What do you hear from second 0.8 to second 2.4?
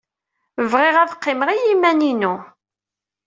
ad qqimeɣ i yiman-inu!